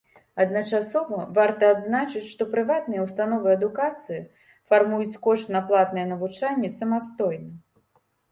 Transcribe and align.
Адначасова 0.43 1.17
варта 1.37 1.67
адзначыць, 1.73 2.23
што 2.31 2.47
прыватныя 2.55 3.03
ўстановы 3.07 3.47
адукацыі 3.57 4.25
фармуюць 4.73 5.19
кошт 5.29 5.53
на 5.57 5.61
платнае 5.69 6.05
навучанне 6.15 6.69
самастойна. 6.79 7.49